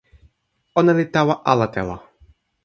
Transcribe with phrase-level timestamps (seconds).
[0.79, 1.97] ona li tawa ala telo.